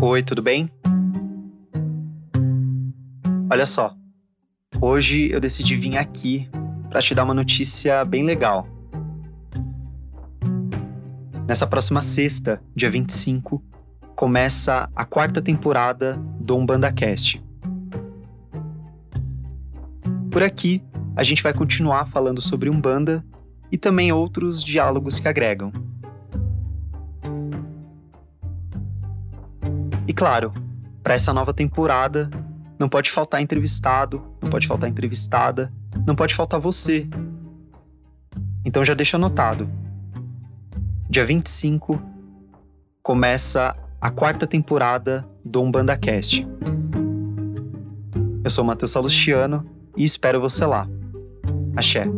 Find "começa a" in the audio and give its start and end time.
14.14-15.04, 43.00-44.10